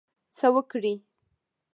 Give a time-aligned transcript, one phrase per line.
[0.37, 0.93] څه وکړی.